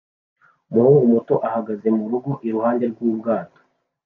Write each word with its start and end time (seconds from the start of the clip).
Umuhungu 0.69 1.03
muto 1.13 1.35
ahagaze 1.47 1.87
murungano 1.97 2.35
iruhande 2.47 2.85
rw'ubwato 2.91 3.59